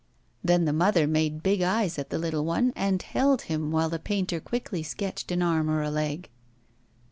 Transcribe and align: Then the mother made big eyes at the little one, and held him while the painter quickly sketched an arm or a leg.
Then 0.43 0.65
the 0.65 0.73
mother 0.73 1.05
made 1.05 1.43
big 1.43 1.61
eyes 1.61 1.99
at 1.99 2.09
the 2.09 2.17
little 2.17 2.43
one, 2.43 2.73
and 2.75 2.99
held 2.99 3.43
him 3.43 3.69
while 3.69 3.87
the 3.89 3.99
painter 3.99 4.39
quickly 4.39 4.81
sketched 4.81 5.31
an 5.31 5.43
arm 5.43 5.69
or 5.69 5.83
a 5.83 5.91
leg. 5.91 6.31